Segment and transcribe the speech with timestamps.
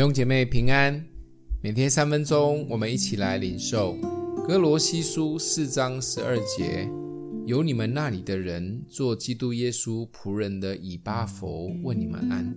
[0.00, 0.98] 弟兄姐妹平安，
[1.60, 3.98] 每天三分钟，我们一起来领受
[4.48, 6.88] 哥罗西书四章十二节。
[7.44, 12.56] 有你们那里的人，做基督耶稣仆人的以巴弗问你们安。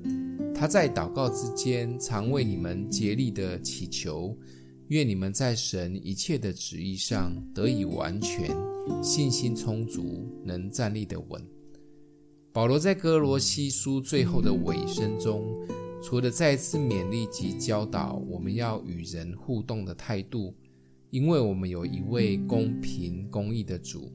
[0.56, 4.34] 他在祷告之间，常为你们竭力的祈求，
[4.88, 8.56] 愿你们在神一切的旨意上得以完全，
[9.04, 11.46] 信心充足，能站立得稳。
[12.54, 15.44] 保罗在哥罗西书最后的尾声中。
[16.04, 20.54] 除了再次勉励及教导我们要与人互动的态度，
[21.12, 24.12] 因为我们有一位公平公义的主，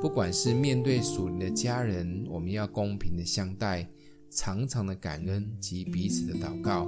[0.00, 3.86] 不管是面对属灵的家人，我们要公平的相待，
[4.30, 6.86] 常常的感恩及彼此的祷告；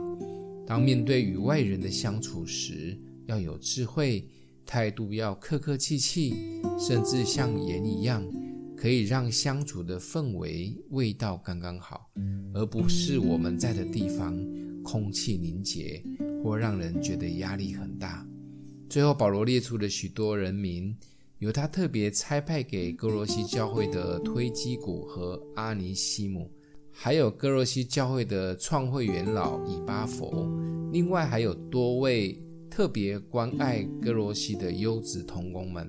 [0.67, 4.27] 当面对与外人的相处时，要有智慧，
[4.65, 6.35] 态度要客客气气，
[6.79, 8.25] 甚至像盐一样。
[8.83, 12.11] 可以让相处的氛围味道刚刚好，
[12.53, 14.37] 而不是我们在的地方
[14.83, 16.03] 空气凝结
[16.43, 18.27] 或让人觉得压力很大。
[18.91, 20.97] 最后，保罗列出了许多人名，
[21.39, 26.51] 由他特别差派给歌罗西教会的推基古和阿尼西姆，
[26.91, 30.51] 还有歌罗西教会的创会元老以巴弗，
[30.91, 32.37] 另外还有多位
[32.69, 35.89] 特别关爱歌罗西的优质同工们。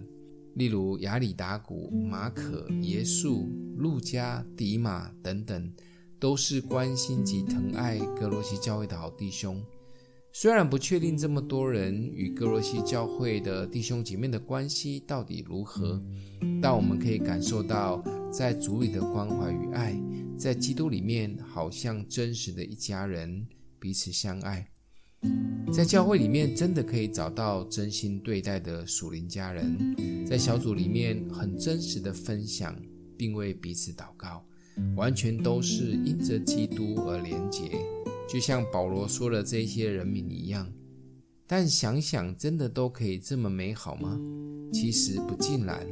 [0.56, 5.73] 例如亚里达古、马可、耶稣、路加、迪马等等，
[6.20, 9.64] 都是关心及疼爱格罗西教会的好弟兄。
[10.36, 16.02] 虽然不确定这么多人与格罗西教会的弟兄姐妹的关系到底如何，
[16.62, 19.96] 但我们可以感受到在主里的关怀与爱，
[20.36, 23.46] 在基督里面好像真实的一家人，
[23.80, 24.72] 彼此相爱。
[25.71, 32.75] 在教会里面，真的可以找到真心对待的属灵家人，在小组里面很真实的分享，
[33.17, 34.45] 并为彼此祷告，
[34.95, 37.71] 完全都是因着基督而连结，
[38.29, 40.71] 就像保罗说的这些人民一样。
[41.47, 44.19] 但想想，真的都可以这么美好吗？
[44.72, 45.85] 其实不尽然，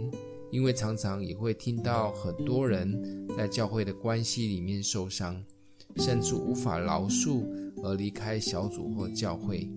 [0.51, 5.43] 因为常常也会听到很多人在教会的关系里面受伤，
[5.97, 7.43] 甚至无法饶恕。
[7.83, 9.69] 而离开小组或教会，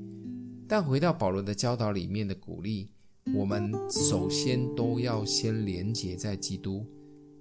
[0.68, 2.88] 但回到保罗的教导里面的鼓励，
[3.34, 6.86] 我们首先都要先连结在基督。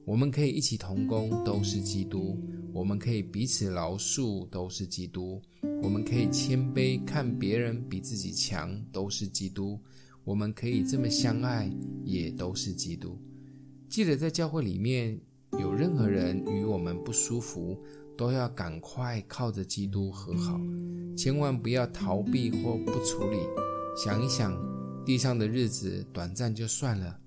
[0.05, 2.37] 我们可以一起同工，都是基督；
[2.73, 5.41] 我们可以彼此饶恕，都是基督；
[5.81, 9.79] 我们可以谦卑，看别人比自己强，都是基督；
[10.25, 11.71] 我们可以这么相爱，
[12.03, 13.17] 也都是基督。
[13.87, 15.17] 记得在教会里面
[15.59, 17.77] 有任何人与我们不舒服，
[18.17, 20.59] 都要赶快靠着基督和好，
[21.15, 23.37] 千万不要逃避或不处理。
[23.95, 24.57] 想一想，
[25.05, 27.19] 地上的日子短暂就算了，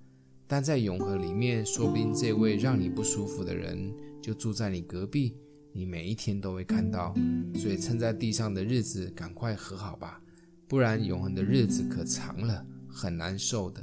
[0.47, 5.37] 但在永恒里面，说不定这位让你不舒服的人就住在你隔壁，
[5.73, 7.15] 你每一天都会看到。
[7.55, 10.21] 所以趁在地上的日子赶快和好吧，
[10.67, 13.81] 不然永恒的日子可长了，很难受的。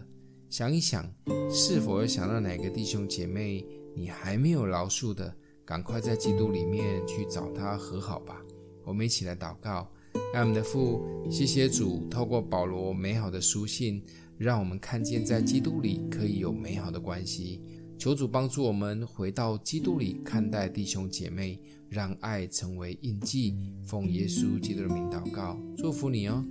[0.53, 1.03] 想一想，
[1.49, 3.65] 是否有想到哪个弟兄姐妹
[3.95, 5.35] 你还没有饶恕的？
[5.65, 8.39] 赶快在基督里面去找他和好吧。
[8.85, 9.89] 我们一起来祷告，
[10.31, 13.99] 爱我们的父，谢谢主，透过保罗美好的书信，
[14.37, 17.59] 让我们看见在基督里可以有美好的关系。
[17.97, 21.59] 求主帮助我们回到基督里看待弟兄姐妹，
[21.89, 23.55] 让爱成为印记。
[23.81, 26.45] 奉耶稣基督的名祷告，祝福你哦。